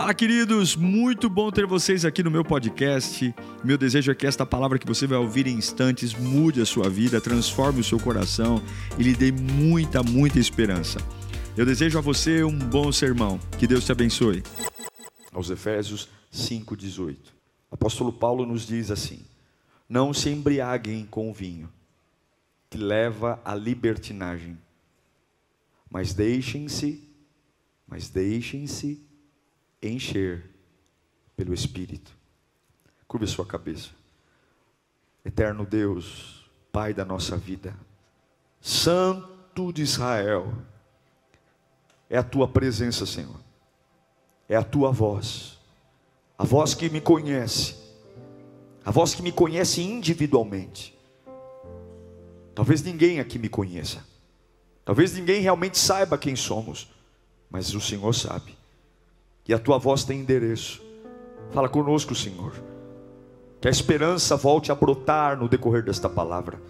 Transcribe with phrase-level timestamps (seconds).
[0.00, 0.76] Fala, queridos!
[0.76, 3.34] Muito bom ter vocês aqui no meu podcast.
[3.62, 6.88] Meu desejo é que esta palavra que você vai ouvir em instantes mude a sua
[6.88, 8.62] vida, transforme o seu coração
[8.98, 10.98] e lhe dê muita, muita esperança.
[11.54, 13.38] Eu desejo a você um bom sermão.
[13.58, 14.42] Que Deus te abençoe.
[15.30, 17.18] Aos Efésios 5:18.
[17.70, 19.20] O apóstolo Paulo nos diz assim:
[19.86, 21.70] Não se embriaguem com o vinho,
[22.70, 24.56] que leva à libertinagem,
[25.90, 27.06] mas deixem-se,
[27.86, 29.09] mas deixem-se
[29.82, 30.44] encher
[31.36, 32.12] pelo Espírito.
[33.08, 33.90] Curve sua cabeça.
[35.24, 37.74] Eterno Deus, Pai da nossa vida,
[38.60, 40.52] Santo de Israel,
[42.08, 43.40] é a tua presença, Senhor,
[44.48, 45.58] é a tua voz,
[46.38, 47.76] a voz que me conhece,
[48.84, 50.96] a voz que me conhece individualmente.
[52.54, 54.04] Talvez ninguém aqui me conheça,
[54.84, 56.88] talvez ninguém realmente saiba quem somos,
[57.50, 58.59] mas o Senhor sabe
[59.48, 60.80] e a tua voz tem endereço.
[61.50, 62.52] Fala conosco, Senhor.
[63.60, 66.60] Que a esperança volte a brotar no decorrer desta palavra.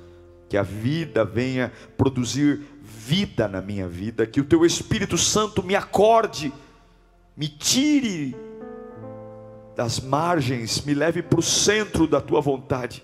[0.49, 4.27] Que a vida venha produzir vida na minha vida.
[4.27, 6.53] Que o teu Espírito Santo me acorde,
[7.37, 8.35] me tire
[9.77, 13.03] das margens, me leve para o centro da tua vontade.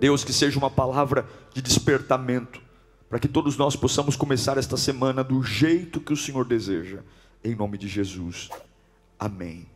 [0.00, 2.60] Deus, que seja uma palavra de despertamento,
[3.08, 7.00] para que todos nós possamos começar esta semana do jeito que o Senhor deseja
[7.44, 8.48] em nome de Jesus.
[9.18, 9.66] Amém.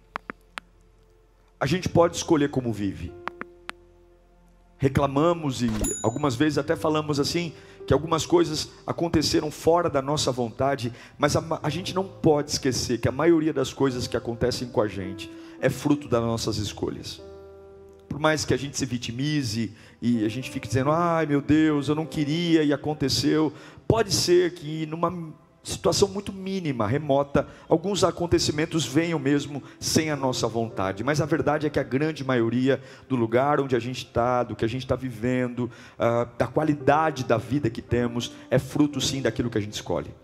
[1.59, 3.13] A gente pode escolher como vive.
[4.79, 5.69] Reclamamos e
[6.03, 7.55] algumas vezes até falamos assim
[7.87, 12.99] que algumas coisas aconteceram fora da nossa vontade, mas a, a, gente não pode esquecer
[12.99, 17.23] que a maioria das coisas que acontecem com a gente é fruto das nossas escolhas.
[18.09, 19.73] Por mais que a gente se vitimize
[20.03, 23.53] e a gente fique dizendo, ai meu Deus, eu não queria e aconteceu,
[23.87, 25.33] pode ser que numa
[25.67, 31.67] situação muito mínima, remota, alguns acontecimentos venham mesmo sem a nossa vontade, mas a verdade
[31.67, 34.83] é que a grande maioria do lugar onde a gente está, do que a gente
[34.83, 39.61] está vivendo, uh, da qualidade da vida que temos, é fruto sim daquilo que a
[39.61, 40.15] gente escolhe.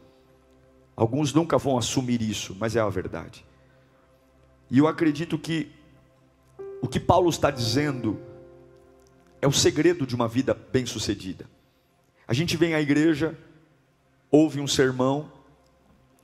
[0.94, 3.44] Alguns nunca vão assumir isso, mas é a verdade.
[4.70, 5.72] E eu acredito que
[6.80, 8.20] o que Paulo está dizendo
[9.40, 11.46] é o segredo de uma vida bem-sucedida.
[12.28, 13.36] A gente vem à igreja,
[14.32, 15.30] ouve um sermão,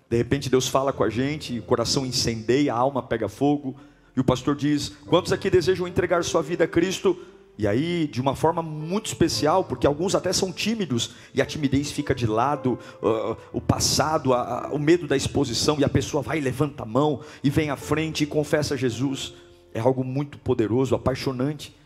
[0.09, 3.77] de repente Deus fala com a gente, o coração incendeia, a alma pega fogo,
[4.17, 7.17] e o pastor diz: Quantos aqui desejam entregar sua vida a Cristo?
[7.59, 11.91] E aí, de uma forma muito especial, porque alguns até são tímidos, e a timidez
[11.91, 16.23] fica de lado, uh, o passado, a, a, o medo da exposição, e a pessoa
[16.23, 19.35] vai, levanta a mão, e vem à frente e confessa Jesus.
[19.75, 21.77] É algo muito poderoso, apaixonante.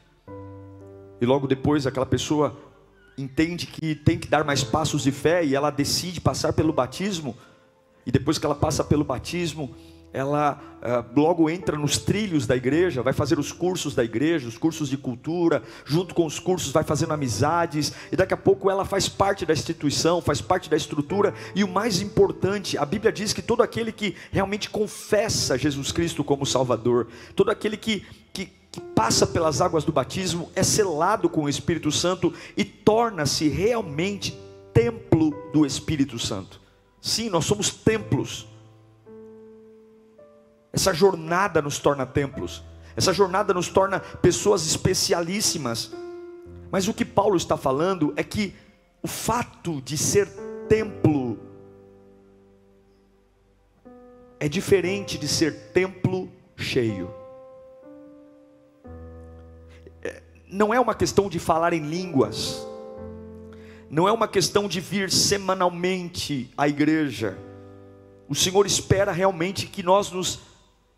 [1.20, 2.54] E logo depois, aquela pessoa
[3.16, 7.36] entende que tem que dar mais passos de fé e ela decide passar pelo batismo.
[8.04, 9.74] E depois que ela passa pelo batismo,
[10.12, 14.58] ela uh, logo entra nos trilhos da igreja, vai fazer os cursos da igreja, os
[14.58, 18.84] cursos de cultura, junto com os cursos vai fazendo amizades, e daqui a pouco ela
[18.84, 23.32] faz parte da instituição, faz parte da estrutura, e o mais importante, a Bíblia diz
[23.32, 28.80] que todo aquele que realmente confessa Jesus Cristo como Salvador, todo aquele que, que, que
[28.80, 34.36] passa pelas águas do batismo, é selado com o Espírito Santo e torna-se realmente
[34.72, 36.58] templo do Espírito Santo.
[36.98, 38.48] Sim, nós somos templos.
[40.72, 42.62] Essa jornada nos torna templos.
[42.96, 45.92] Essa jornada nos torna pessoas especialíssimas.
[46.70, 48.54] Mas o que Paulo está falando é que
[49.02, 50.28] o fato de ser
[50.66, 51.38] templo
[54.40, 57.21] é diferente de ser templo cheio.
[60.52, 62.66] Não é uma questão de falar em línguas,
[63.90, 67.38] não é uma questão de vir semanalmente à igreja.
[68.28, 70.40] O Senhor espera realmente que nós nos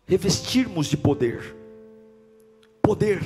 [0.05, 1.55] revestirmos de poder.
[2.81, 3.23] Poder.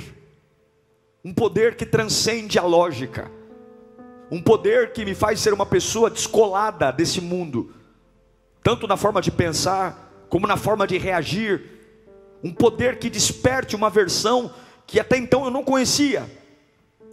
[1.24, 3.30] Um poder que transcende a lógica.
[4.30, 7.74] Um poder que me faz ser uma pessoa descolada desse mundo,
[8.62, 11.62] tanto na forma de pensar, como na forma de reagir.
[12.42, 14.52] Um poder que desperte uma versão
[14.90, 16.28] que até então eu não conhecia,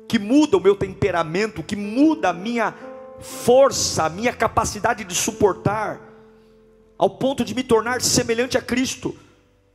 [0.07, 2.73] que muda o meu temperamento, que muda a minha
[3.21, 6.01] força, a minha capacidade de suportar,
[6.97, 9.15] ao ponto de me tornar semelhante a Cristo,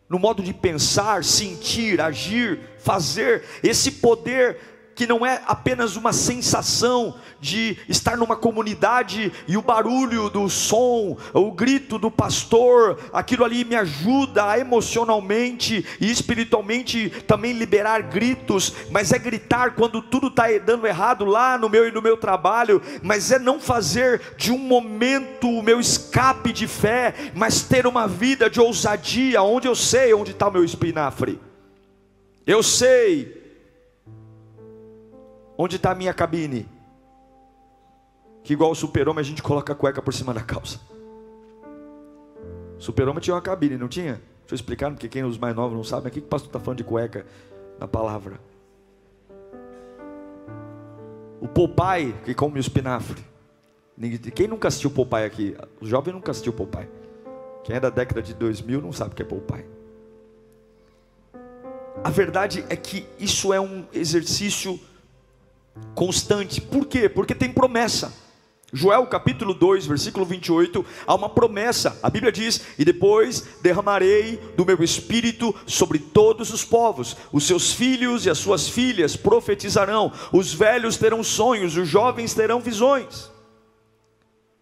[0.08, 4.58] no modo de pensar, sentir, agir, fazer, esse poder
[4.94, 11.16] que não é apenas uma sensação de estar numa comunidade e o barulho do som,
[11.32, 19.12] o grito do pastor, aquilo ali me ajuda emocionalmente e espiritualmente também liberar gritos, mas
[19.12, 23.32] é gritar quando tudo está dando errado lá no meu e no meu trabalho, mas
[23.32, 28.48] é não fazer de um momento o meu escape de fé, mas ter uma vida
[28.48, 31.40] de ousadia, onde eu sei onde está o meu espinafre.
[32.46, 33.41] Eu sei
[35.64, 36.68] Onde está a minha cabine?
[38.42, 40.80] Que igual o super-homem a gente coloca a cueca por cima da calça.
[42.80, 44.14] Super-homem tinha uma cabine, não tinha?
[44.40, 46.08] Deixa eu explicar, porque quem os mais novos não sabem.
[46.08, 47.24] Aqui que o pastor está falando de cueca
[47.78, 48.40] na palavra.
[51.40, 53.24] O Popeye, que come o espinafre.
[54.34, 55.56] Quem nunca assistiu Popeye aqui?
[55.80, 56.88] O jovem nunca assistiu Popeye.
[57.62, 59.64] Quem é da década de 2000 não sabe o que é Popeye.
[62.02, 64.80] A verdade é que isso é um exercício
[65.94, 66.60] constante.
[66.60, 67.08] Por quê?
[67.08, 68.12] Porque tem promessa.
[68.74, 71.98] Joel capítulo 2, versículo 28, há uma promessa.
[72.02, 77.14] A Bíblia diz: "E depois derramarei do meu espírito sobre todos os povos.
[77.30, 80.10] Os seus filhos e as suas filhas profetizarão.
[80.32, 83.30] Os velhos terão sonhos, os jovens terão visões."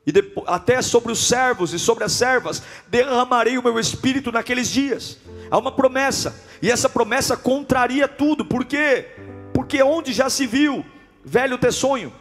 [0.04, 4.68] E depois, até sobre os servos e sobre as servas derramarei o meu espírito naqueles
[4.68, 5.18] dias.
[5.48, 8.44] Há uma promessa, e essa promessa contraria tudo.
[8.44, 9.06] Por quê?
[9.54, 10.84] Porque onde já se viu
[11.30, 12.12] velho ter sonho.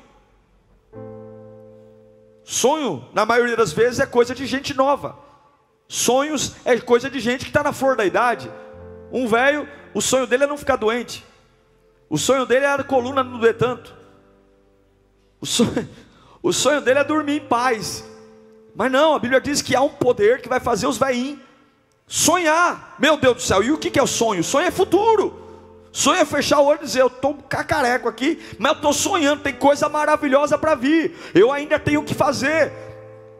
[2.44, 5.18] Sonho, na maioria das vezes, é coisa de gente nova.
[5.88, 8.52] Sonhos é coisa de gente que está na flor da idade.
[9.12, 11.26] Um velho, o sonho dele é não ficar doente.
[12.08, 13.96] O sonho dele é a coluna não doer tanto.
[15.42, 15.90] O sonho,
[16.44, 18.08] o sonho dele é dormir em paz.
[18.76, 21.40] Mas não, a Bíblia diz que há um poder que vai fazer os velhinhos
[22.06, 22.96] sonhar.
[23.00, 24.42] Meu Deus do céu, e o que é o sonho?
[24.42, 25.49] O sonho é futuro.
[25.92, 29.42] Sonho é fechar o olho e dizer: Eu estou cacareco aqui, mas eu estou sonhando,
[29.42, 32.72] tem coisa maravilhosa para vir, eu ainda tenho que fazer.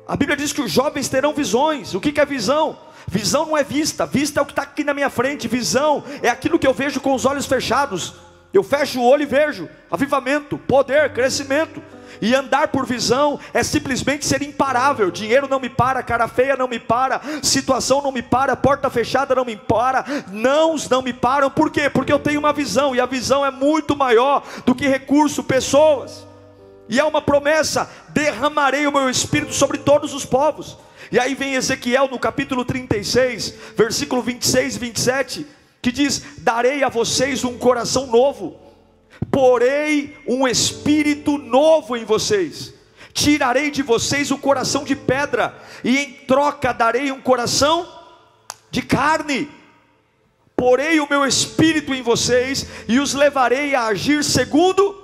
[0.08, 1.94] A Bíblia diz que os jovens terão visões.
[1.94, 2.78] O que é visão?
[3.08, 6.30] Visão não é vista, vista é o que está aqui na minha frente, visão é
[6.30, 8.16] aquilo que eu vejo com os olhos fechados.
[8.52, 11.82] Eu fecho o olho e vejo avivamento, poder, crescimento.
[12.22, 15.10] E andar por visão é simplesmente ser imparável.
[15.10, 19.36] Dinheiro não me para, cara feia não me para, situação não me para, porta fechada
[19.36, 21.50] não me para, nãos não me param.
[21.50, 21.90] Por quê?
[21.90, 26.28] Porque eu tenho uma visão e a visão é muito maior do que recurso, pessoas.
[26.90, 30.78] E é uma promessa: derramarei o meu espírito sobre todos os povos.
[31.12, 35.48] E aí vem Ezequiel no capítulo 36, versículo 26 e 27,
[35.82, 38.69] que diz: Darei a vocês um coração novo
[39.32, 42.74] porei um espírito novo em vocês,
[43.14, 47.88] tirarei de vocês o coração de pedra, e em troca darei um coração
[48.72, 49.50] de carne.
[50.56, 55.02] Porei o meu espírito em vocês e os levarei a agir segundo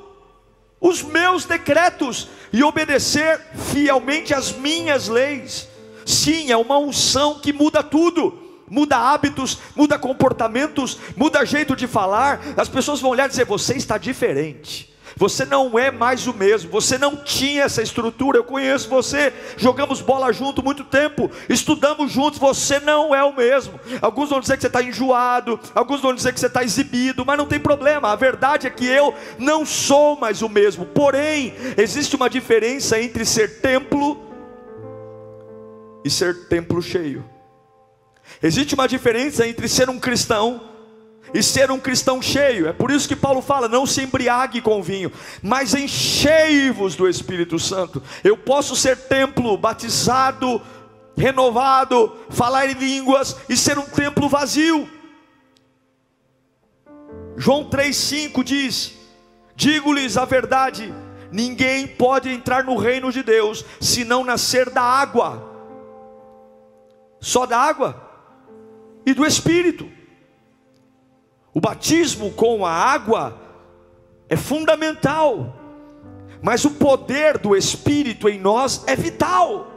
[0.81, 3.39] os meus decretos e obedecer
[3.71, 5.67] fielmente às minhas leis.
[6.05, 12.41] Sim, é uma unção que muda tudo muda hábitos, muda comportamentos, muda jeito de falar.
[12.57, 14.95] As pessoas vão olhar e dizer: você está diferente.
[15.17, 18.37] Você não é mais o mesmo, você não tinha essa estrutura.
[18.37, 22.37] Eu conheço você, jogamos bola junto muito tempo, estudamos juntos.
[22.37, 23.79] Você não é o mesmo.
[24.01, 27.37] Alguns vão dizer que você está enjoado, alguns vão dizer que você está exibido, mas
[27.37, 28.11] não tem problema.
[28.11, 30.85] A verdade é que eu não sou mais o mesmo.
[30.85, 34.21] Porém, existe uma diferença entre ser templo
[36.03, 37.34] e ser templo cheio.
[38.45, 40.61] Existe uma diferença entre ser um cristão
[41.33, 42.67] e ser um cristão cheio.
[42.67, 45.11] É por isso que Paulo fala: não se embriague com vinho,
[45.41, 48.03] mas enchei-vos do Espírito Santo.
[48.23, 50.61] Eu posso ser templo, batizado,
[51.17, 54.87] renovado, falar em línguas e ser um templo vazio.
[57.35, 58.93] João 3,5 diz:
[59.55, 60.93] Digo-lhes a verdade,
[61.31, 65.51] ninguém pode entrar no reino de Deus se não nascer da água.
[67.19, 68.04] Só da água?
[69.05, 69.89] E do Espírito.
[71.53, 73.39] O batismo com a água
[74.27, 75.55] é fundamental,
[76.41, 79.71] mas o poder do Espírito em nós é vital.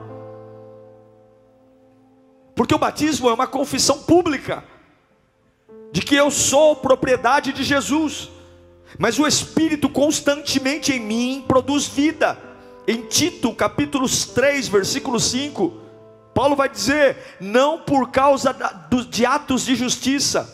[2.54, 4.64] Porque o batismo é uma confissão pública
[5.92, 8.28] de que eu sou propriedade de Jesus,
[8.98, 12.36] mas o Espírito constantemente em mim produz vida.
[12.86, 15.87] Em Tito, capítulo 3, versículo 5,
[16.38, 18.54] Paulo vai dizer: não por causa
[19.10, 20.48] de atos de justiça,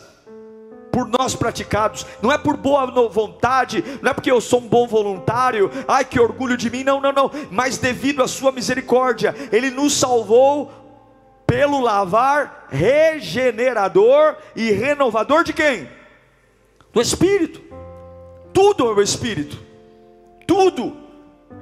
[0.91, 4.87] por nós praticados, não é por boa vontade, não é porque eu sou um bom
[4.87, 9.69] voluntário, ai que orgulho de mim, não, não, não, mas devido à Sua misericórdia, Ele
[9.69, 10.71] nos salvou
[11.45, 15.87] pelo lavar regenerador e renovador de quem?
[16.91, 17.61] Do Espírito.
[18.51, 19.59] Tudo é o Espírito.
[20.47, 20.97] Tudo.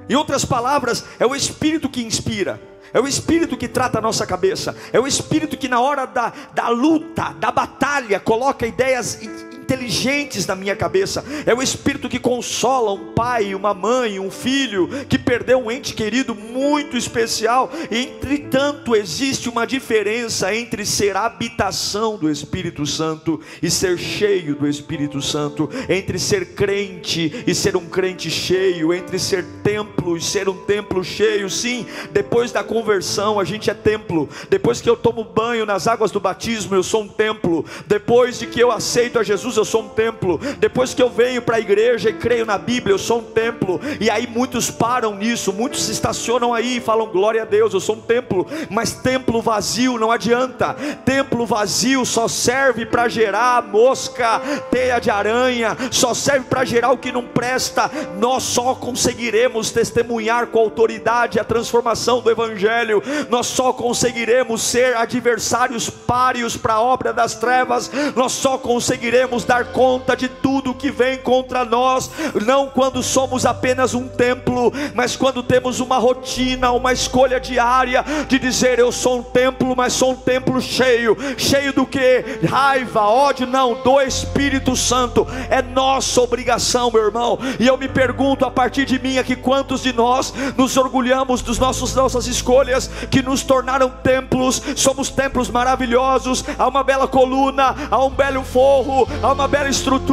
[0.08, 2.58] Em outras palavras, é o Espírito que inspira.
[2.94, 4.76] É o Espírito que trata a nossa cabeça.
[4.92, 9.18] É o Espírito que, na hora da, da luta, da batalha, coloca ideias
[9.64, 11.24] inteligentes na minha cabeça.
[11.46, 15.94] É o Espírito que consola um pai, uma mãe, um filho que perdeu um ente
[15.94, 17.70] querido muito especial.
[17.90, 25.22] Entretanto, existe uma diferença entre ser habitação do Espírito Santo e ser cheio do Espírito
[25.22, 30.64] Santo, entre ser crente e ser um crente cheio, entre ser templo e ser um
[30.64, 31.48] templo cheio.
[31.48, 34.28] Sim, depois da conversão a gente é templo.
[34.50, 37.43] Depois que eu tomo banho nas águas do batismo, eu sou um templo.
[37.86, 40.13] Depois de que eu aceito a Jesus, eu sou um templo.
[40.58, 43.80] Depois que eu venho para a igreja e creio na Bíblia, eu sou um templo.
[44.00, 47.80] E aí muitos param nisso, muitos se estacionam aí e falam: glória a Deus, eu
[47.80, 48.46] sou um templo.
[48.70, 50.74] Mas templo vazio não adianta.
[51.04, 54.40] Templo vazio só serve para gerar mosca,
[54.70, 57.90] teia de aranha, só serve para gerar o que não presta.
[58.18, 63.02] Nós só conseguiremos testemunhar com autoridade a transformação do Evangelho.
[63.28, 67.90] Nós só conseguiremos ser adversários páreos para a obra das trevas.
[68.14, 72.10] Nós só conseguiremos dar conta de tudo que vem contra nós,
[72.44, 78.38] não quando somos apenas um templo, mas quando temos uma rotina, uma escolha diária de
[78.38, 82.24] dizer: Eu sou um templo, mas sou um templo cheio cheio do que?
[82.48, 87.38] Raiva, ódio, não, do Espírito Santo, é nossa obrigação, meu irmão.
[87.58, 91.58] E eu me pergunto a partir de mim aqui: quantos de nós nos orgulhamos dos
[91.58, 94.60] nossos nossas escolhas que nos tornaram templos?
[94.76, 100.03] Somos templos maravilhosos, há uma bela coluna, há um belo forro, há uma bela estrutura.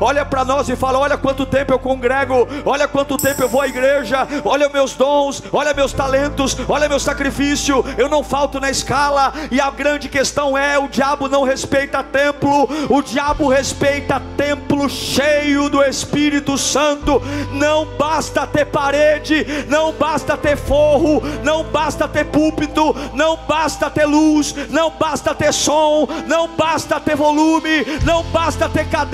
[0.00, 3.60] Olha para nós e fala: Olha quanto tempo eu congrego, olha quanto tempo eu vou
[3.60, 7.84] à igreja, olha meus dons, olha meus talentos, olha meu sacrifício.
[7.96, 9.32] Eu não falto na escala.
[9.50, 15.68] E a grande questão é: o diabo não respeita templo, o diabo respeita templo cheio
[15.68, 17.20] do Espírito Santo.
[17.52, 24.06] Não basta ter parede, não basta ter forro, não basta ter púlpito, não basta ter
[24.06, 29.11] luz, não basta ter som, não basta ter volume, não basta basta ter cadeira,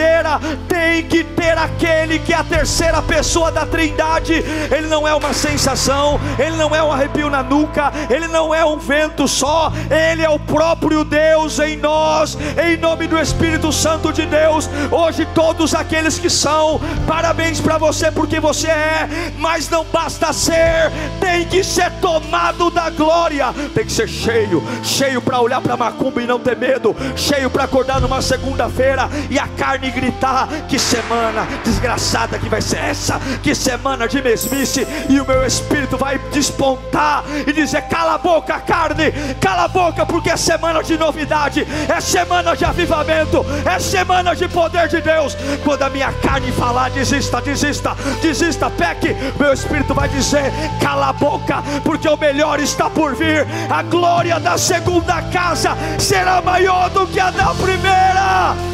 [0.68, 4.32] tem que ter aquele que é a terceira pessoa da Trindade.
[4.34, 8.64] Ele não é uma sensação, ele não é um arrepio na nuca, ele não é
[8.64, 14.12] um vento só, ele é o próprio Deus em nós, em nome do Espírito Santo
[14.12, 14.68] de Deus.
[14.90, 20.90] Hoje, todos aqueles que são, parabéns para você, porque você é, mas não basta ser,
[21.20, 26.22] tem que ser tomado da glória, tem que ser cheio, cheio para olhar para Macumba
[26.22, 31.46] e não ter medo, cheio para acordar numa segunda-feira e a carne gritar: Que semana
[31.64, 37.24] desgraçada que vai ser essa, que semana de mesmice, e o meu espírito vai despontar
[37.46, 42.00] e dizer: Cala a boca, carne, cala a boca, porque é semana de novidade, é
[42.00, 45.36] semana de avivamento, é semana de poder de Deus.
[45.64, 51.12] Quando a minha carne falar, desista, desista, desista, peque, meu espírito vai dizer: Cala a
[51.12, 57.06] boca, porque o melhor está por vir, a glória da segunda casa será maior do
[57.06, 58.67] que a da primeira.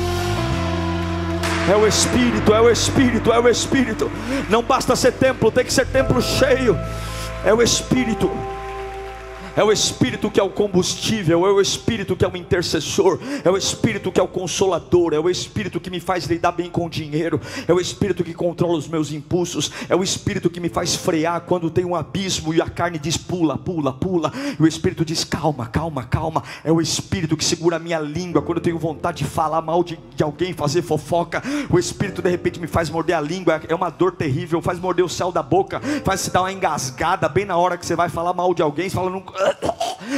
[1.70, 4.10] É o Espírito, é o Espírito, é o Espírito.
[4.50, 6.78] Não basta ser templo, tem que ser templo cheio.
[7.44, 8.30] É o Espírito.
[9.56, 13.48] É o Espírito que é o combustível, é o Espírito que é o intercessor, é
[13.48, 16.86] o Espírito que é o consolador, é o Espírito que me faz lidar bem com
[16.86, 20.68] o dinheiro, é o Espírito que controla os meus impulsos, é o Espírito que me
[20.68, 24.66] faz frear quando tem um abismo e a carne diz pula, pula, pula, e o
[24.66, 28.62] Espírito diz calma, calma, calma, é o Espírito que segura a minha língua quando eu
[28.62, 32.66] tenho vontade de falar mal de, de alguém, fazer fofoca, o Espírito de repente me
[32.66, 36.22] faz morder a língua, é uma dor terrível, faz morder o céu da boca, faz
[36.22, 38.96] se dar uma engasgada bem na hora que você vai falar mal de alguém, você
[38.96, 39.22] fala, não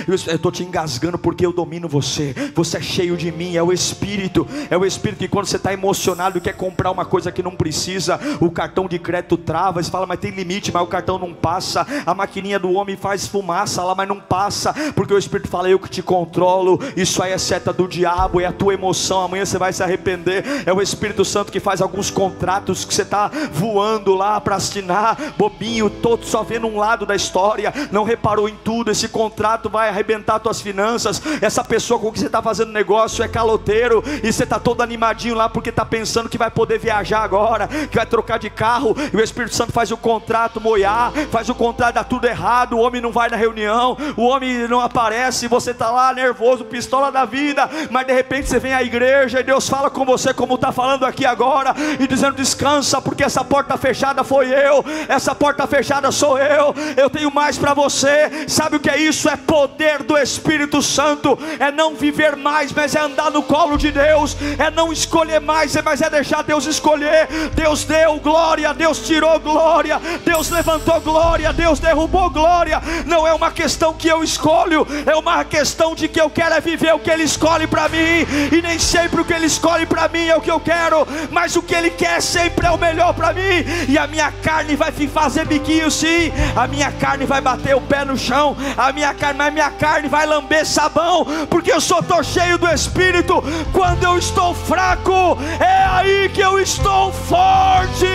[0.06, 2.34] eu estou te engasgando porque eu domino você.
[2.54, 4.46] Você é cheio de mim, é o Espírito.
[4.70, 8.18] É o Espírito que quando você está emocionado quer comprar uma coisa que não precisa,
[8.40, 9.82] o cartão de crédito trava.
[9.82, 11.86] Você fala, mas tem limite, mas o cartão não passa.
[12.04, 14.74] A maquininha do homem faz fumaça lá, mas não passa.
[14.94, 16.80] Porque o Espírito fala, eu que te controlo.
[16.96, 19.22] Isso aí é seta do diabo, é a tua emoção.
[19.22, 20.44] Amanhã você vai se arrepender.
[20.66, 25.34] É o Espírito Santo que faz alguns contratos que você está voando lá para assinar,
[25.36, 27.72] bobinho, todo só vendo um lado da história.
[27.90, 28.90] Não reparou em tudo.
[28.90, 31.22] Esse contrato vai arrebentar tuas finanças.
[31.40, 35.34] Essa pessoa com que você está fazendo negócio é caloteiro e você está todo animadinho
[35.34, 38.94] lá porque está pensando que vai poder viajar agora, que vai trocar de carro.
[39.12, 42.74] E o Espírito Santo faz o contrato moiar, faz o contrato dar tudo errado.
[42.74, 45.48] O homem não vai na reunião, o homem não aparece.
[45.48, 49.44] Você está lá nervoso, pistola da vida, mas de repente você vem à igreja e
[49.44, 53.78] Deus fala com você, como está falando aqui agora, e dizendo: descansa, porque essa porta
[53.78, 56.74] fechada foi eu, essa porta fechada sou eu.
[56.96, 58.46] Eu tenho mais para você.
[58.46, 59.05] Sabe o que é isso?
[59.06, 63.76] É poder poder do Espírito Santo é não viver mais, mas é andar no colo
[63.76, 67.28] de Deus, é não escolher mais, mas é deixar Deus escolher.
[67.54, 72.80] Deus deu glória, Deus tirou glória, Deus levantou glória, Deus derrubou glória.
[73.06, 76.60] Não é uma questão que eu escolho, é uma questão de que eu quero é
[76.60, 80.08] viver o que Ele escolhe para mim, e nem sempre o que Ele escolhe para
[80.08, 83.14] mim é o que eu quero, mas o que Ele quer sempre é o melhor
[83.14, 87.76] para mim, e a minha carne vai fazer biquinho sim, a minha carne vai bater
[87.76, 91.80] o pé no chão, a minha carne, mas minha carne vai lamber sabão, porque eu
[91.82, 93.42] só estou cheio do Espírito.
[93.70, 98.06] Quando eu estou fraco, é aí que eu estou forte.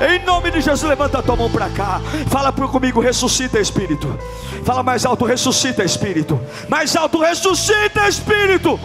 [0.00, 2.00] Em nome de Jesus, levanta a tua mão para cá.
[2.28, 4.06] Fala comigo, ressuscita Espírito.
[4.62, 6.38] Fala mais alto, ressuscita Espírito.
[6.68, 8.78] Mais alto, ressuscita Espírito.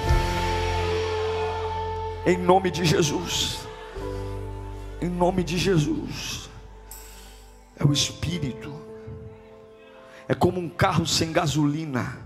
[2.25, 3.59] Em nome de Jesus.
[5.01, 6.49] Em nome de Jesus.
[7.77, 8.84] É o Espírito.
[10.27, 12.25] É como um carro sem gasolina.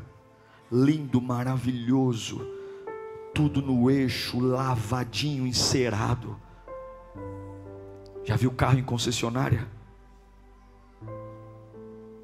[0.71, 2.41] Lindo, maravilhoso.
[3.33, 6.37] Tudo no eixo, lavadinho, encerado.
[8.23, 9.67] Já viu carro em concessionária?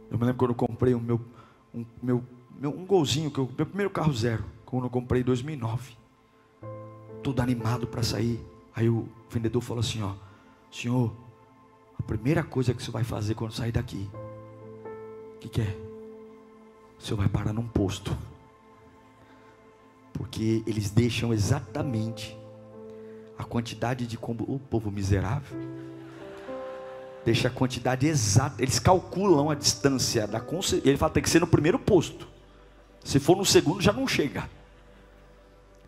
[0.10, 1.20] Eu me lembro quando eu comprei o meu,
[1.74, 2.24] um, meu,
[2.60, 5.98] meu, um golzinho, que eu, meu primeiro carro zero, quando eu comprei em 2009.
[7.24, 8.39] Todo animado para sair.
[8.75, 10.13] Aí o vendedor falou assim: Ó,
[10.72, 11.12] senhor,
[12.00, 14.10] a primeira coisa que você vai fazer quando sair daqui,
[15.45, 15.75] que, que é?
[16.99, 18.17] O senhor vai parar num posto.
[20.13, 22.37] Porque eles deixam exatamente
[23.37, 24.55] a quantidade de combustível.
[24.55, 25.57] O povo miserável.
[27.23, 28.61] Deixa a quantidade exata.
[28.61, 30.89] Eles calculam a distância da concessionária.
[30.89, 32.27] Ele fala tem que ser no primeiro posto.
[33.03, 34.49] Se for no segundo, já não chega.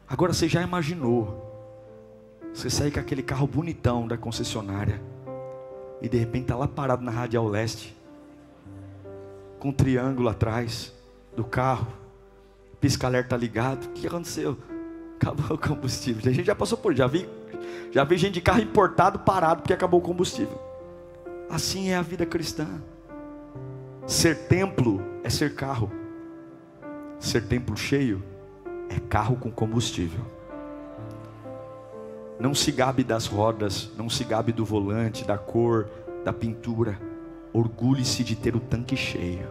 [0.07, 1.45] Agora você já imaginou.
[2.53, 5.01] Você sair com aquele carro bonitão da concessionária.
[6.01, 7.96] E de repente está lá parado na Radial Leste.
[9.59, 10.93] Com um triângulo atrás
[11.35, 11.87] do carro.
[12.79, 13.85] Pisca-alerta ligado.
[13.85, 14.57] O que aconteceu?
[15.19, 16.29] Acabou o combustível.
[16.31, 17.27] A gente já passou por, já vi,
[17.91, 20.61] já vi gente de carro importado parado porque acabou o combustível.
[21.49, 22.67] Assim é a vida cristã.
[24.05, 25.91] Ser templo é ser carro.
[27.19, 28.23] Ser templo cheio
[28.89, 30.23] é carro com combustível.
[32.39, 35.89] Não se gabe das rodas, não se gabe do volante, da cor,
[36.23, 36.99] da pintura.
[37.53, 39.47] Orgulhe-se de ter o tanque cheio.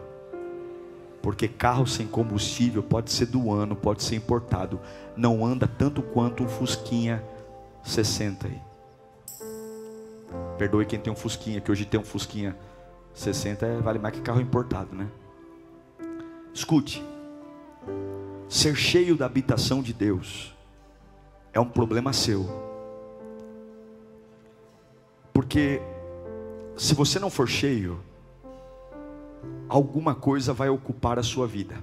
[1.23, 4.81] Porque carro sem combustível pode ser do ano, pode ser importado,
[5.17, 7.23] não anda tanto quanto um Fusquinha
[7.83, 8.61] 60 aí.
[10.57, 12.57] Perdoe quem tem um Fusquinha, que hoje tem um Fusquinha
[13.13, 15.09] 60 é, vale mais que carro importado, né?
[16.53, 17.03] Escute.
[18.49, 20.55] Ser cheio da habitação de Deus
[21.53, 22.47] é um problema seu.
[25.33, 25.81] Porque
[26.77, 27.99] se você não for cheio,
[29.69, 31.77] alguma coisa vai ocupar a sua vida.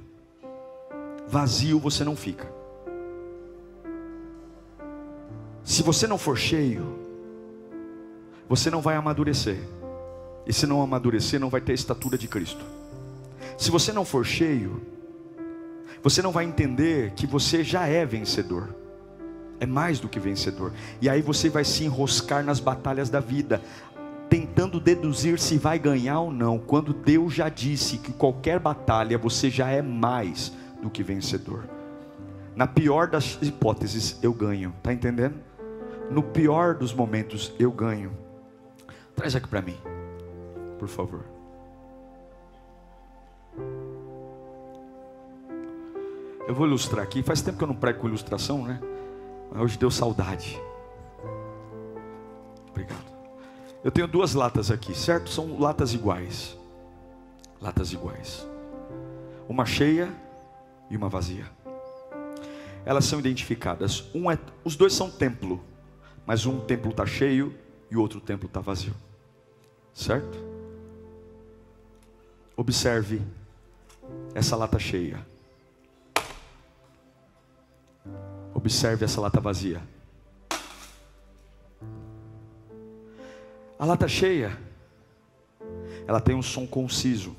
[1.28, 2.48] Vazio você não fica.
[5.64, 7.00] Se você não for cheio,
[8.48, 9.58] você não vai amadurecer.
[10.46, 12.64] E se não amadurecer, não vai ter a estatura de Cristo.
[13.58, 14.82] Se você não for cheio,
[16.04, 18.76] você não vai entender que você já é vencedor.
[19.60, 20.74] É mais do que vencedor.
[21.02, 23.62] E aí você vai se enroscar nas batalhas da vida,
[24.34, 29.48] tentando deduzir se vai ganhar ou não, quando Deus já disse que qualquer batalha você
[29.48, 31.70] já é mais do que vencedor.
[32.56, 35.36] Na pior das hipóteses, eu ganho, tá entendendo?
[36.10, 38.12] No pior dos momentos, eu ganho.
[39.16, 39.78] Traz aqui para mim,
[40.80, 41.26] por favor.
[46.48, 47.22] Eu vou ilustrar aqui.
[47.22, 48.82] Faz tempo que eu não prego com ilustração, né?
[49.56, 50.60] Hoje deu saudade.
[52.72, 53.13] Obrigado.
[53.84, 55.30] Eu tenho duas latas aqui, certo?
[55.30, 56.58] São latas iguais.
[57.60, 58.48] Latas iguais.
[59.48, 60.10] Uma cheia
[60.90, 61.46] e uma vazia.
[62.86, 64.06] Elas são identificadas.
[64.16, 65.62] Um é, os dois são templo,
[66.26, 67.54] mas um templo está cheio
[67.92, 68.94] e o outro templo está vazio.
[69.94, 70.40] Certo?
[72.56, 73.22] Observe
[74.34, 75.26] essa lata cheia.
[78.54, 79.82] Observe essa lata vazia.
[83.78, 84.58] A lata cheia,
[86.08, 87.36] ela tem um som conciso.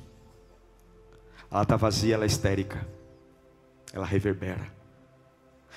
[1.51, 2.87] A lata vazia, ela é histérica.
[3.93, 4.73] Ela reverbera.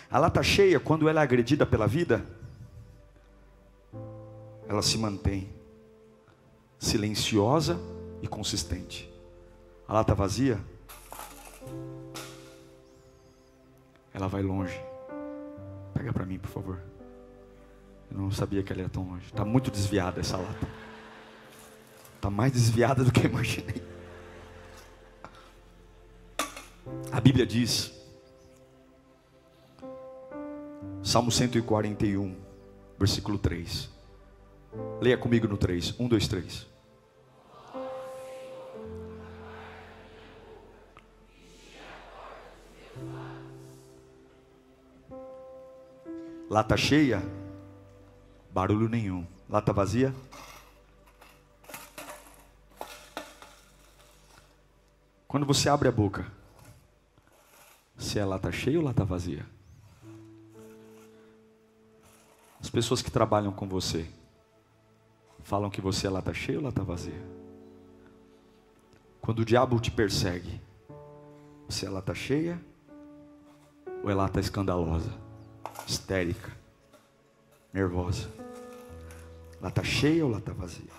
[0.09, 2.25] A lata cheia, quando ela é agredida pela vida,
[4.67, 5.49] ela se mantém
[6.79, 7.79] silenciosa
[8.21, 9.11] e consistente.
[9.87, 10.59] A lata vazia,
[14.13, 14.79] ela vai longe.
[15.93, 16.96] Pega para mim, por favor.
[18.11, 19.25] Eu não sabia que ela ia tão longe.
[19.25, 20.67] Está muito desviada essa lata.
[22.15, 23.81] Está mais desviada do que eu imaginei.
[27.11, 27.93] A Bíblia diz,
[31.03, 32.35] Salmo 141,
[32.97, 33.89] versículo 3.
[35.01, 35.95] Leia comigo no 3.
[35.99, 36.67] 1, 2, 3.
[46.49, 47.21] Lata cheia,
[48.57, 49.23] barulho nenhum.
[49.47, 50.11] Lata vazia,
[55.27, 56.25] Quando você abre a boca,
[57.97, 59.45] se ela está cheia ou está vazia?
[62.59, 64.09] As pessoas que trabalham com você
[65.43, 67.21] falam que você ela está cheia ou está vazia?
[69.21, 70.59] Quando o diabo te persegue,
[71.69, 72.59] se ela está cheia
[74.03, 75.11] ou ela está escandalosa,
[75.85, 76.51] histérica,
[77.71, 78.46] nervosa?
[79.59, 80.97] Ela está cheia ou ela está vazia?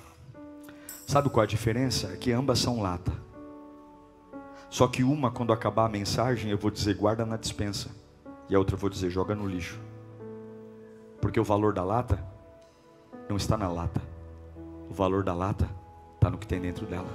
[1.07, 2.09] Sabe qual a diferença?
[2.09, 3.13] É que ambas são lata.
[4.69, 7.89] Só que uma, quando acabar a mensagem, eu vou dizer guarda na dispensa.
[8.49, 9.81] E a outra eu vou dizer joga no lixo.
[11.21, 12.23] Porque o valor da lata
[13.29, 14.03] não está na lata.
[14.91, 15.69] O valor da lata
[16.15, 17.09] está no que tem dentro dela.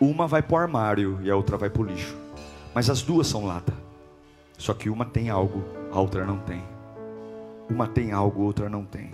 [0.00, 2.16] Uma vai para o armário e a outra vai para o lixo.
[2.74, 3.72] Mas as duas são lata.
[4.58, 6.62] Só que uma tem algo, a outra não tem.
[7.68, 9.10] Uma tem algo, a outra não tem.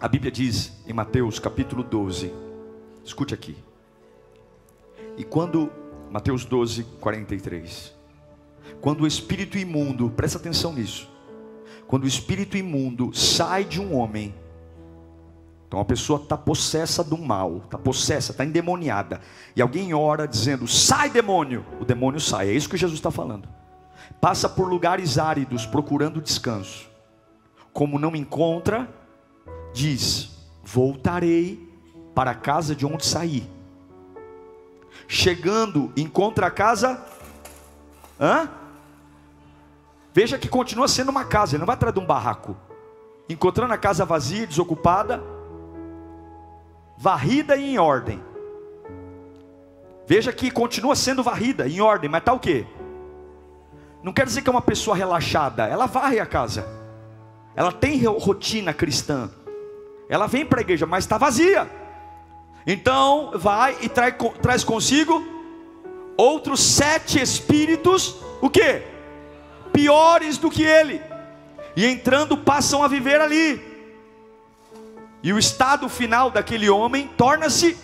[0.00, 2.32] A Bíblia diz em Mateus capítulo 12,
[3.04, 3.56] escute aqui.
[5.16, 5.72] E quando,
[6.08, 7.92] Mateus 12, 43.
[8.80, 11.10] Quando o espírito imundo, presta atenção nisso.
[11.88, 14.32] Quando o espírito imundo sai de um homem,
[15.66, 19.20] então a pessoa está possessa do mal, está possessa, está endemoniada.
[19.56, 22.50] E alguém ora dizendo: sai demônio, o demônio sai.
[22.50, 23.48] É isso que Jesus está falando.
[24.20, 26.88] Passa por lugares áridos procurando descanso.
[27.72, 28.88] Como não encontra,
[29.78, 30.30] diz:
[30.62, 31.68] voltarei
[32.14, 33.58] para a casa de onde saí
[35.08, 37.02] chegando, encontra a casa.
[38.20, 38.50] Hã?
[40.12, 42.54] Veja que continua sendo uma casa, ele não vai atrás de um barraco.
[43.28, 45.22] Encontrando a casa vazia, desocupada,
[46.96, 48.22] varrida e em ordem.
[50.06, 52.66] Veja que continua sendo varrida, em ordem, mas está o quê?
[54.02, 56.66] Não quer dizer que é uma pessoa relaxada, ela varre a casa,
[57.54, 59.30] ela tem rotina cristã,
[60.08, 61.70] ela vem para a igreja, mas está vazia.
[62.66, 65.26] Então vai e trai, traz consigo
[66.16, 68.82] outros sete espíritos, o que?
[69.72, 71.00] Piores do que ele.
[71.76, 73.62] E entrando passam a viver ali.
[75.22, 77.76] E o estado final daquele homem torna-se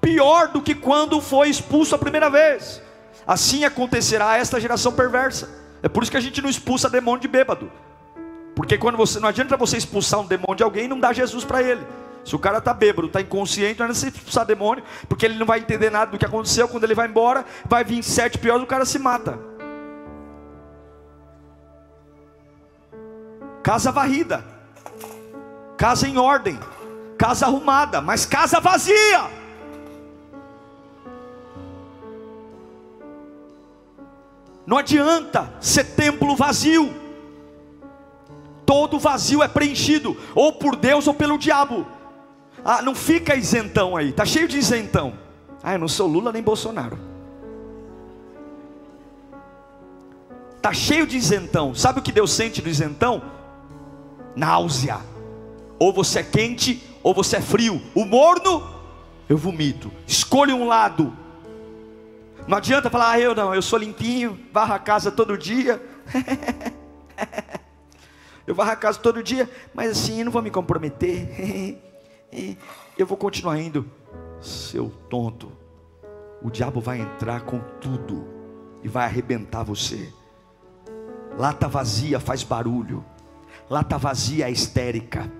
[0.00, 2.82] pior do que quando foi expulso a primeira vez.
[3.26, 5.48] Assim acontecerá a esta geração perversa.
[5.82, 7.70] É por isso que a gente não expulsa demônio de bêbado.
[8.54, 11.44] Porque quando você não adianta você expulsar um demônio de alguém e não dar Jesus
[11.44, 11.84] para ele.
[12.24, 15.44] Se o cara está bêbado, está inconsciente, não é necessário expulsar demônio, porque ele não
[15.44, 16.66] vai entender nada do que aconteceu.
[16.66, 19.38] Quando ele vai embora, vai vir sete piores, o cara se mata.
[23.62, 24.44] Casa varrida,
[25.76, 26.58] casa em ordem,
[27.18, 29.28] casa arrumada, mas casa vazia.
[34.66, 37.03] Não adianta ser templo vazio.
[38.84, 41.86] Todo vazio é preenchido ou por Deus ou pelo diabo.
[42.62, 45.14] Ah, não fica isentão aí, tá cheio de isentão.
[45.62, 46.98] Ah, eu não sou Lula nem Bolsonaro.
[50.60, 51.74] Tá cheio de isentão.
[51.74, 53.22] Sabe o que Deus sente do isentão?
[54.36, 55.00] Náusea.
[55.78, 57.80] Ou você é quente ou você é frio.
[57.94, 58.68] O morno,
[59.30, 59.90] eu vomito.
[60.06, 61.10] Escolha um lado.
[62.46, 65.82] Não adianta falar, ah, eu não, eu sou limpinho, varro a casa todo dia.
[68.46, 71.80] eu varro a casa todo dia, mas assim, eu não vou me comprometer.
[72.98, 73.88] Eu vou continuar indo.
[74.40, 75.52] Seu tonto,
[76.42, 78.26] o diabo vai entrar com tudo
[78.82, 80.12] e vai arrebentar você.
[81.38, 83.04] Lata vazia faz barulho,
[83.70, 85.30] lata vazia é histérica.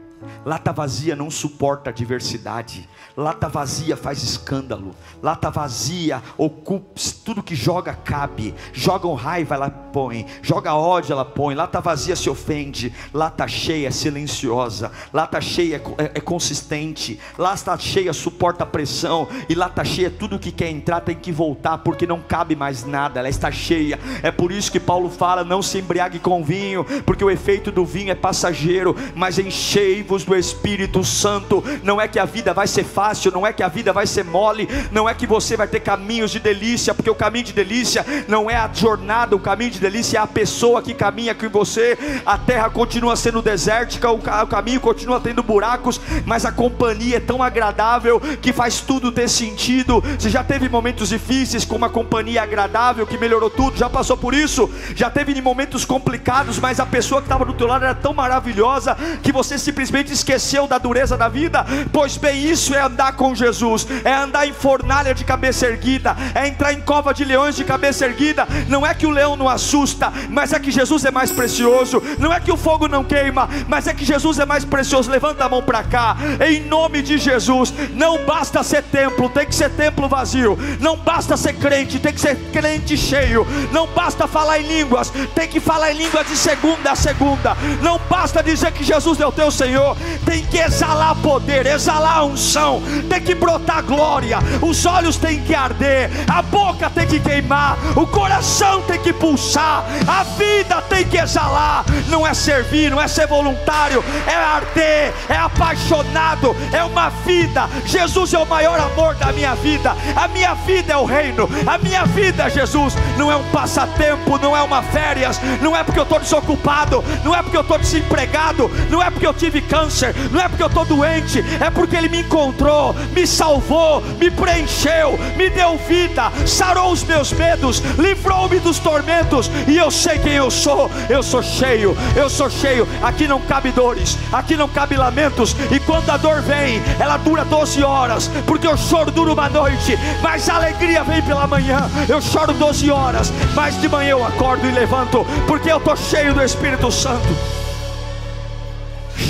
[0.45, 2.89] Lata vazia não suporta a diversidade.
[3.17, 4.95] Lata vazia faz escândalo.
[5.23, 6.85] Lata vazia ocupa
[7.25, 8.55] tudo que joga cabe.
[8.73, 11.55] Jogam raiva ela põe, joga ódio ela põe.
[11.55, 12.93] Lata vazia se ofende.
[13.13, 14.91] Lata cheia é silenciosa.
[15.13, 17.21] Lata cheia é, é, é consistente.
[17.39, 22.07] Lata cheia suporta pressão e lata cheia tudo que quer entrar tem que voltar porque
[22.07, 23.21] não cabe mais nada.
[23.21, 23.99] Ela está cheia.
[24.23, 27.85] É por isso que Paulo fala: não se embriague com vinho, porque o efeito do
[27.85, 31.65] vinho é passageiro, mas enchei-vos do Espírito Santo.
[31.83, 34.23] Não é que a vida vai ser fácil, não é que a vida vai ser
[34.23, 38.05] mole, não é que você vai ter caminhos de delícia, porque o caminho de delícia
[38.29, 41.97] não é a jornada, o caminho de delícia é a pessoa que caminha com você.
[42.27, 47.43] A terra continua sendo desértica, o caminho continua tendo buracos, mas a companhia é tão
[47.43, 50.05] agradável que faz tudo ter sentido.
[50.19, 53.79] Você já teve momentos difíceis com uma companhia agradável que melhorou tudo?
[53.79, 54.69] Já passou por isso?
[54.95, 58.97] Já teve momentos complicados, mas a pessoa que estava do teu lado era tão maravilhosa
[59.23, 61.65] que você simplesmente esqueceu da dureza da vida?
[61.93, 66.49] Pois bem, isso é andar com Jesus, é andar em fornalha de cabeça erguida, é
[66.49, 68.47] entrar em cova de leões de cabeça erguida.
[68.69, 72.03] Não é que o leão não assusta, mas é que Jesus é mais precioso.
[72.19, 75.11] Não é que o fogo não queima, mas é que Jesus é mais precioso.
[75.11, 77.73] Levanta a mão para cá, em nome de Jesus.
[77.93, 80.59] Não basta ser templo, tem que ser templo vazio.
[80.81, 83.47] Não basta ser crente, tem que ser crente cheio.
[83.73, 87.57] Não basta falar em línguas, tem que falar em línguas de segunda a segunda.
[87.83, 89.84] Não basta dizer que Jesus é o teu Senhor,
[90.25, 94.39] tem que exalar poder, exalar unção, tem que brotar glória.
[94.63, 99.85] Os olhos têm que arder, a boca tem que queimar, o coração tem que pulsar,
[100.07, 101.85] a vida tem que exalar.
[102.09, 107.69] Não é servir, não é ser voluntário, é arder, é apaixonado, é uma vida.
[107.85, 109.97] Jesus é o maior amor da minha vida.
[110.15, 114.57] A minha vida é o reino, a minha vida, Jesus, não é um passatempo, não
[114.57, 118.71] é uma férias, não é porque eu estou desocupado, não é porque eu estou desempregado,
[118.91, 122.09] não é porque eu tive câncer, não é porque eu estou doente, é porque Ele
[122.09, 128.79] me encontrou, me salvou, me preencheu, me deu vida, sarou os meus medos, livrou-me dos
[128.79, 132.87] tormentos, e eu sei quem eu sou, eu sou cheio, eu sou cheio.
[133.03, 137.45] Aqui não cabe dores, aqui não cabe lamentos, e quando a dor vem, ela dura
[137.45, 141.91] 12 horas, porque o choro dura uma noite, mas a alegria vem pela manhã.
[142.09, 146.33] Eu choro 12 horas, mas de manhã eu acordo e levanto, porque eu estou cheio
[146.33, 147.64] do Espírito Santo.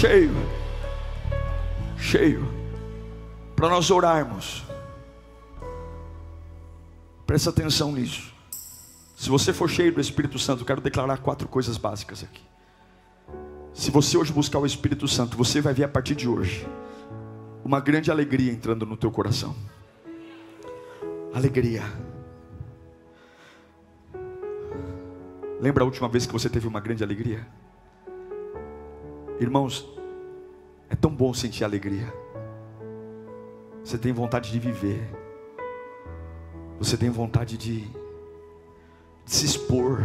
[0.07, 0.35] Cheio,
[1.97, 2.47] cheio,
[3.57, 4.63] para nós orarmos.
[7.27, 8.31] Presta atenção nisso.
[9.17, 12.43] Se você for cheio do Espírito Santo, quero declarar quatro coisas básicas aqui.
[13.73, 16.69] Se você hoje buscar o Espírito Santo, você vai ver a partir de hoje
[17.65, 19.57] uma grande alegria entrando no teu coração.
[21.33, 21.83] Alegria.
[25.59, 27.64] Lembra a última vez que você teve uma grande alegria?
[29.41, 29.89] Irmãos,
[30.89, 32.13] é tão bom sentir alegria.
[33.83, 35.03] Você tem vontade de viver.
[36.79, 37.91] Você tem vontade de, de
[39.27, 40.03] se expor.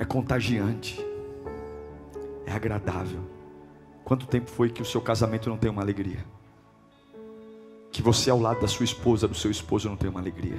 [0.00, 1.00] É contagiante.
[2.44, 3.20] É agradável.
[4.04, 6.26] Quanto tempo foi que o seu casamento não tem uma alegria?
[7.92, 10.58] Que você ao lado da sua esposa, do seu esposo não tem uma alegria?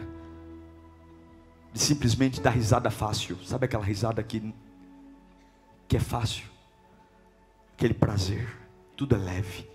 [1.74, 3.38] De simplesmente dar risada fácil.
[3.44, 4.54] Sabe aquela risada que
[5.90, 6.53] que é fácil?
[7.84, 8.48] Aquele prazer,
[8.96, 9.68] tudo é leve.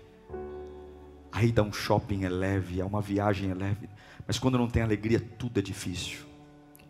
[1.31, 3.87] Aí dá um shopping é leve, é uma viagem é leve,
[4.25, 6.25] mas quando não tem alegria, tudo é difícil.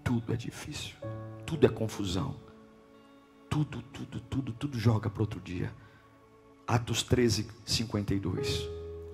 [0.02, 0.96] Tudo é difícil.
[1.46, 2.38] Tudo é confusão.
[3.50, 5.74] Tudo, tudo, tudo, tudo joga para outro dia.
[6.66, 8.70] Atos 13, 52.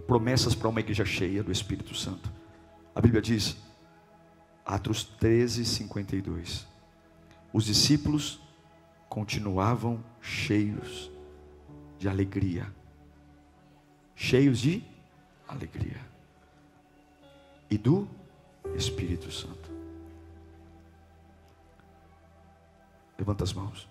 [0.05, 2.31] Promessas para uma igreja cheia do Espírito Santo.
[2.93, 3.57] A Bíblia diz,
[4.63, 6.67] Atos 13, 52.
[7.51, 8.39] Os discípulos
[9.09, 11.14] continuavam cheios
[11.97, 12.71] de alegria.
[14.15, 14.83] Cheios de
[15.47, 15.99] alegria.
[17.69, 18.07] E do
[18.75, 19.71] Espírito Santo.
[23.17, 23.87] Levanta as mãos.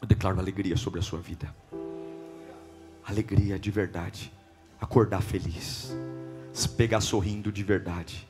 [0.00, 1.54] Eu declaro alegria sobre a sua vida
[3.04, 4.32] alegria de verdade,
[4.80, 5.94] acordar feliz,
[6.52, 8.26] se pegar sorrindo de verdade.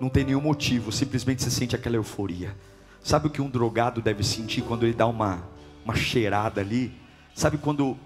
[0.00, 2.56] Não tem nenhum motivo, simplesmente você sente aquela euforia.
[3.00, 5.44] Sabe o que um drogado deve sentir quando ele dá uma,
[5.84, 6.92] uma cheirada ali?
[7.34, 7.96] Sabe quando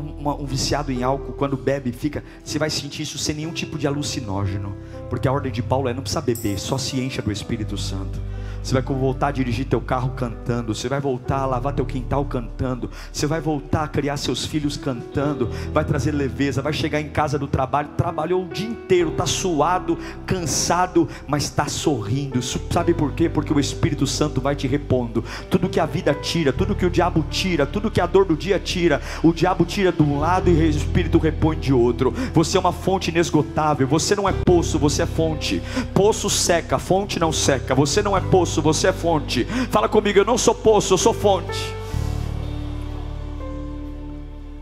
[0.00, 3.86] um, viciado em álcool, quando bebe, fica, você vai sentir isso sem nenhum tipo de
[3.86, 4.74] alucinógeno,
[5.08, 8.20] porque a ordem de Paulo é não precisa beber, só se encha do Espírito Santo.
[8.62, 10.74] Você vai voltar a dirigir teu carro cantando.
[10.74, 12.90] Você vai voltar a lavar teu quintal cantando.
[13.10, 15.48] Você vai voltar a criar seus filhos cantando.
[15.72, 16.60] Vai trazer leveza.
[16.60, 17.88] Vai chegar em casa do trabalho.
[17.96, 19.10] Trabalhou o dia inteiro.
[19.10, 22.42] Está suado, cansado, mas está sorrindo.
[22.42, 23.28] Sabe por quê?
[23.28, 25.24] Porque o Espírito Santo vai te repondo.
[25.48, 28.36] Tudo que a vida tira, tudo que o diabo tira, tudo que a dor do
[28.36, 32.12] dia tira, o diabo tira de um lado e o Espírito repõe de outro.
[32.32, 33.86] Você é uma fonte inesgotável.
[33.86, 35.62] Você não é poço, você é fonte.
[35.94, 37.74] Poço seca, fonte não seca.
[37.74, 39.44] Você não é poço você é fonte.
[39.70, 41.74] Fala comigo, eu não sou poço, eu sou fonte.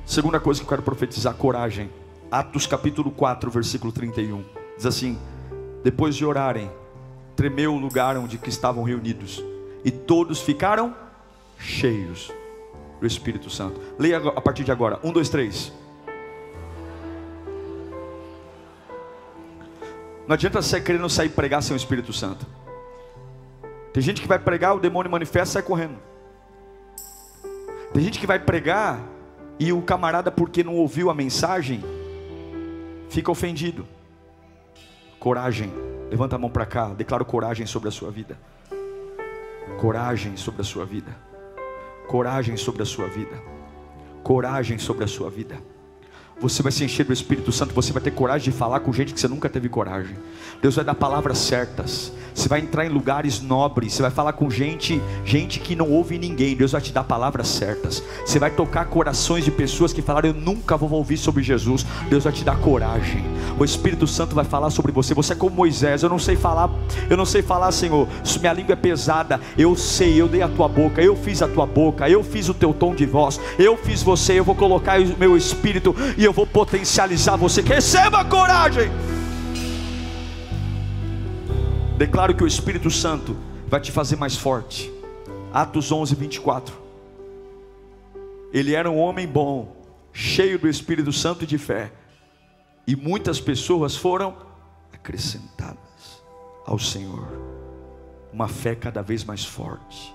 [0.07, 1.91] Segunda coisa que eu quero profetizar, coragem.
[2.31, 4.45] Atos capítulo 4, versículo 31.
[4.77, 5.19] Diz assim:
[5.83, 6.71] Depois de orarem,
[7.37, 9.43] tremeu o lugar onde estavam reunidos,
[9.85, 10.95] e todos ficaram
[11.59, 12.33] cheios
[13.01, 13.81] do Espírito Santo.
[13.99, 14.99] Leia a partir de agora.
[15.03, 15.73] Um, dois, três.
[20.27, 22.47] Não adianta você querendo sair pregar sem o Espírito Santo.
[23.93, 25.97] Tem gente que vai pregar, o demônio manifesta e sai correndo.
[27.95, 29.01] Tem gente que vai pregar
[29.59, 31.83] e o camarada, porque não ouviu a mensagem,
[33.09, 33.87] fica ofendido.
[35.19, 35.73] Coragem,
[36.11, 38.39] levanta a mão para cá, declaro coragem sobre a sua vida.
[39.81, 41.28] Coragem sobre a sua vida.
[42.09, 43.39] Coragem sobre a sua vida.
[44.25, 45.63] Coragem sobre a sua vida.
[46.41, 49.13] Você vai se encher do Espírito Santo, você vai ter coragem de falar com gente
[49.13, 50.17] que você nunca teve coragem.
[50.63, 52.13] Deus vai dar palavras certas.
[52.33, 56.17] Você vai entrar em lugares nobres, você vai falar com gente, gente que não ouve
[56.17, 56.55] ninguém.
[56.55, 58.01] Deus vai te dar palavras certas.
[58.25, 61.85] Você vai tocar corações de pessoas que falaram: "Eu nunca vou ouvir sobre Jesus".
[62.09, 63.25] Deus vai te dar coragem.
[63.59, 65.15] O Espírito Santo vai falar sobre você.
[65.15, 66.71] Você é como Moisés, eu não sei falar,
[67.11, 68.07] eu não sei falar, Senhor.
[68.39, 69.41] Minha língua é pesada.
[69.57, 72.55] Eu sei, eu dei a tua boca, eu fiz a tua boca, eu fiz o
[72.55, 73.41] teu tom de voz.
[73.59, 77.63] Eu fiz você, eu vou colocar o meu espírito e eu vou potencializar você.
[77.63, 78.91] Receba coragem.
[81.97, 83.37] Declaro que o Espírito Santo
[83.67, 84.93] vai te fazer mais forte.
[85.53, 86.77] Atos 11, 24.
[88.53, 89.77] Ele era um homem bom,
[90.13, 91.91] cheio do Espírito Santo e de fé,
[92.87, 94.37] e muitas pessoas foram
[94.93, 96.23] acrescentadas
[96.67, 97.27] ao Senhor.
[98.33, 100.15] Uma fé cada vez mais forte.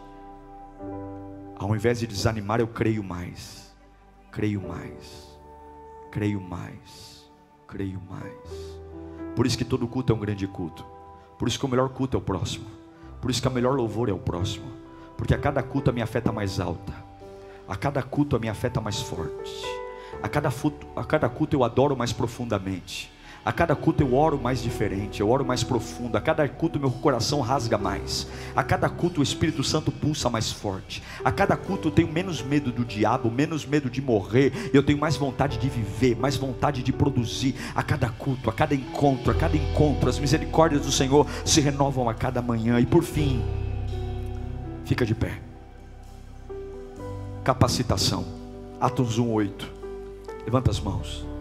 [1.56, 3.74] Ao invés de desanimar, eu creio mais,
[4.32, 5.33] creio mais,
[6.14, 7.28] creio mais,
[7.68, 8.78] creio mais.
[9.36, 10.86] Por isso que todo culto é um grande culto.
[11.40, 12.68] Por isso que o melhor culto é o próximo.
[13.20, 14.72] Por isso que a melhor louvor é o próximo.
[15.18, 16.94] Porque a cada culto a minha fé está mais alta.
[17.68, 19.66] A cada culto a minha fé está mais forte.
[20.22, 23.12] A cada, culto, a cada culto eu adoro mais profundamente.
[23.46, 26.18] A cada culto eu oro mais diferente, eu oro mais profundo.
[26.18, 28.26] A cada culto meu coração rasga mais.
[28.56, 31.04] A cada culto o Espírito Santo pulsa mais forte.
[31.26, 34.72] A cada culto eu tenho menos medo do diabo, menos medo de morrer.
[34.74, 37.56] Eu tenho mais vontade de viver, mais vontade de produzir.
[37.76, 42.08] A cada culto, a cada encontro, a cada encontro, as misericórdias do Senhor se renovam
[42.08, 42.80] a cada manhã.
[42.80, 43.44] E por fim,
[44.86, 45.42] fica de pé.
[47.44, 48.24] Capacitação.
[48.80, 49.70] Atos 1:8.
[50.46, 51.33] Levanta as mãos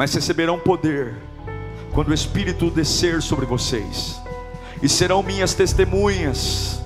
[0.00, 1.12] mas receberão poder
[1.92, 4.18] quando o Espírito descer sobre vocês,
[4.82, 6.80] e serão minhas testemunhas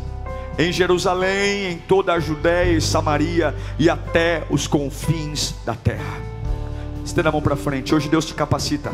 [0.59, 6.21] em Jerusalém, em toda a Judéia e Samaria e até os confins da terra.
[7.05, 8.93] Estenda a mão para frente, hoje Deus te capacita,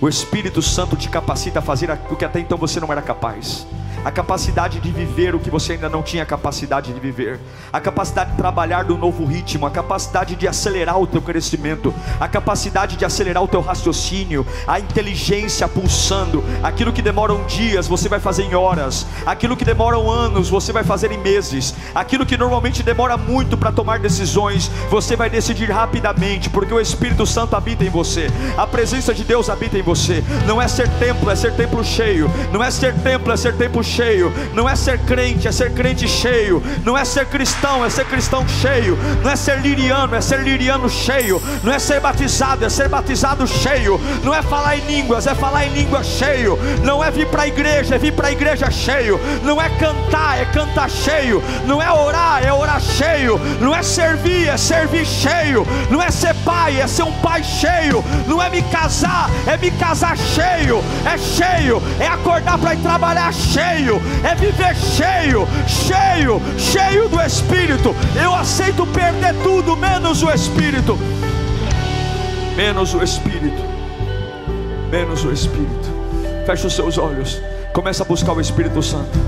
[0.00, 3.66] o Espírito Santo te capacita a fazer o que até então você não era capaz
[4.04, 7.38] a capacidade de viver o que você ainda não tinha capacidade de viver,
[7.72, 12.28] a capacidade de trabalhar no novo ritmo, a capacidade de acelerar o teu crescimento, a
[12.28, 18.20] capacidade de acelerar o teu raciocínio, a inteligência pulsando, aquilo que demoram dias você vai
[18.20, 22.82] fazer em horas, aquilo que demoram anos você vai fazer em meses, aquilo que normalmente
[22.82, 27.90] demora muito para tomar decisões, você vai decidir rapidamente, porque o Espírito Santo habita em
[27.90, 31.84] você, a presença de Deus habita em você, não é ser templo, é ser templo
[31.84, 34.32] cheio, não é ser templo, é ser templo cheio.
[34.54, 36.62] Não é ser crente, é ser crente cheio.
[36.84, 38.98] Não é ser cristão, é ser cristão cheio.
[39.22, 41.40] Não é ser liriano, é ser liriano cheio.
[41.62, 44.00] Não é ser batizado, é ser batizado cheio.
[44.22, 46.58] Não é falar em línguas, é falar em língua cheio.
[46.84, 49.20] Não é vir para a igreja, é vir para a igreja cheio.
[49.42, 51.42] Não é cantar, é cantar cheio.
[51.66, 53.38] Não é orar, é orar cheio.
[53.60, 55.66] Não é servir, é servir cheio.
[55.90, 58.04] Não é ser pai, é ser um pai cheio.
[58.26, 60.82] Não é me casar, é me casar cheio.
[61.04, 67.20] É cheio, é acordar para ir trabalhar cheio cheio, é viver cheio, cheio, cheio do
[67.20, 67.94] Espírito.
[68.20, 70.98] Eu aceito perder tudo menos o Espírito.
[72.54, 73.62] Menos o Espírito.
[74.90, 75.90] Menos o Espírito.
[76.46, 77.40] Feche os seus olhos.
[77.72, 79.18] Começa a buscar o Espírito Santo.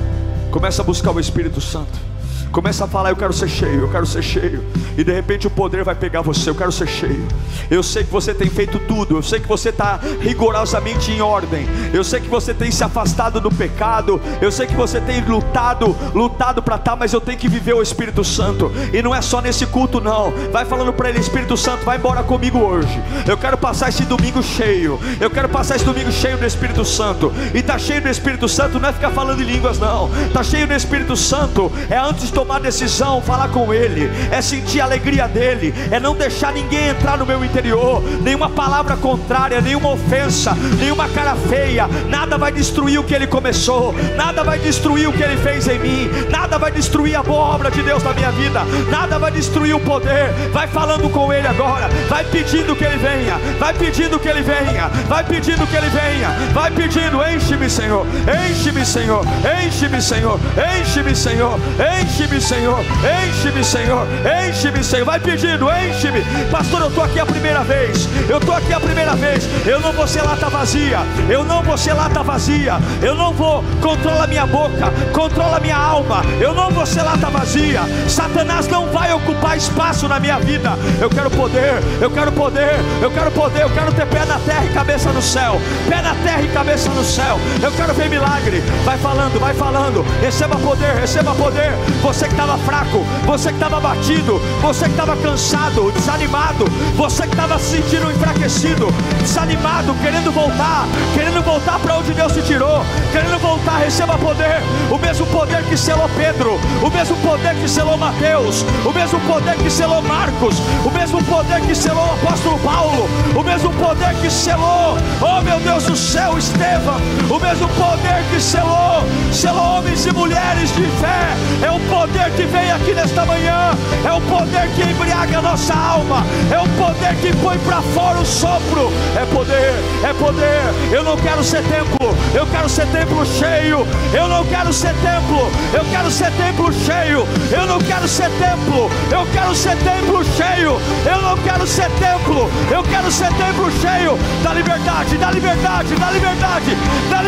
[0.51, 2.14] Começa a buscar o Espírito Santo.
[2.55, 4.65] Começa a falar, eu quero ser cheio, eu quero ser cheio.
[4.97, 7.27] E de repente o poder vai pegar você, eu quero ser cheio.
[7.69, 11.67] Eu sei que você tem feito tudo, eu sei que você está rigorosamente em ordem.
[11.93, 14.21] Eu sei que você tem se afastado do pecado.
[14.41, 17.75] Eu sei que você tem lutado, lutado para estar, tá, mas eu tenho que viver
[17.75, 18.71] o Espírito Santo.
[18.93, 20.33] E não é só nesse culto, não.
[20.53, 23.03] Vai falando para ele, Espírito Santo, vai embora comigo hoje.
[23.27, 25.01] Eu quero passar esse domingo cheio.
[25.21, 27.33] Eu quero passar esse domingo cheio do Espírito Santo.
[27.53, 30.09] E tá cheio do Espírito Santo não é ficar falando em línguas, não.
[30.33, 34.81] Tá cheio do Espírito Santo é antes de tomar decisão, falar com Ele, é sentir
[34.83, 39.93] a alegria dele, é não deixar ninguém entrar no meu interior, nenhuma palavra contrária, nenhuma
[39.93, 45.13] ofensa, nenhuma cara feia, nada vai destruir o que Ele começou, nada vai destruir o
[45.13, 48.31] que Ele fez em mim, nada vai destruir a boa obra de Deus na minha
[48.33, 50.35] vida, nada vai destruir o poder.
[50.53, 54.89] Vai falando com Ele agora, vai pedindo que Ele venha, vai pedindo que Ele venha,
[55.09, 58.07] vai pedindo que Ele venha, vai pedindo, enche-me, Senhor,
[58.51, 59.25] enche-me, Senhor,
[59.65, 60.39] enche-me, Senhor,
[60.83, 61.59] enche-me, Senhor,
[62.03, 62.34] enche-me.
[62.35, 62.85] Enche-me, Senhor,
[63.29, 64.07] enche-me, Senhor,
[64.49, 65.05] enche-me, Senhor.
[65.05, 66.81] Vai pedindo, enche-me, pastor.
[66.83, 69.49] Eu estou aqui a primeira vez, eu estou aqui a primeira vez.
[69.67, 73.63] Eu não vou ser lata vazia, eu não vou ser lata vazia, eu não vou.
[73.81, 77.83] Controla minha boca, controla minha alma, eu não vou ser lata vazia.
[78.09, 80.77] Satanás não vai ocupar espaço na minha vida.
[81.01, 84.65] Eu quero poder, eu quero poder, eu quero poder, eu quero ter pé na terra
[84.65, 87.39] e cabeça no céu, pé na terra e cabeça no céu.
[87.63, 88.61] Eu quero ver milagre.
[88.85, 90.05] Vai falando, vai falando.
[90.21, 91.73] Receba poder, receba poder.
[92.03, 96.65] Você que estava fraco, você que estava batido, você que estava cansado, desanimado,
[96.97, 98.87] você que estava se sentindo enfraquecido,
[99.21, 104.63] desanimado, querendo voltar, querendo voltar para onde Deus te tirou, querendo voltar, receba poder.
[104.91, 109.57] O mesmo poder que selou Pedro, o mesmo poder que selou Mateus, o mesmo poder
[109.57, 114.31] que selou Marcos, o mesmo poder que selou o apóstolo Paulo, o mesmo poder que
[114.31, 117.01] selou, oh meu Deus do céu, Estevão,
[117.35, 121.35] o mesmo poder que selou, selou homens e mulheres de fé,
[121.67, 123.73] é o poder que vem aqui nesta manhã,
[124.05, 128.21] é o poder que embriaga a nossa alma, é o poder que põe para fora
[128.21, 129.75] o sopro, é poder,
[130.05, 130.63] é poder.
[130.93, 135.51] Eu não quero ser templo, eu quero ser templo cheio, eu não quero ser templo,
[135.73, 140.81] eu quero ser templo cheio, eu não quero ser templo, eu quero ser templo cheio,
[141.05, 144.17] eu não quero ser templo, eu quero ser templo cheio.
[144.45, 146.77] Da liberdade, da liberdade, da liberdade,
[147.11, 147.24] da liberdade,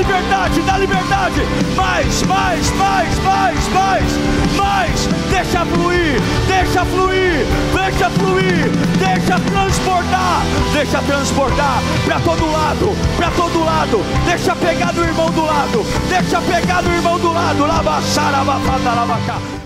[0.62, 1.40] da liberdade.
[1.74, 4.10] Mais, mais, mais, mais, mais,
[4.56, 5.08] mais.
[5.30, 10.42] Deixa fluir, deixa fluir, deixa fluir, deixa transbordar,
[10.72, 14.04] deixa transbordar para todo lado, para todo lado.
[14.26, 17.66] Deixa pegar do irmão do lado, deixa pegar do irmão do lado.
[17.66, 19.65] Lava, lava, lava,